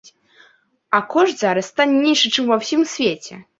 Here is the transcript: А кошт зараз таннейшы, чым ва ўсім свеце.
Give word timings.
А 0.99 1.01
кошт 1.11 1.35
зараз 1.45 1.69
таннейшы, 1.81 2.27
чым 2.35 2.43
ва 2.55 2.61
ўсім 2.65 2.81
свеце. 2.97 3.41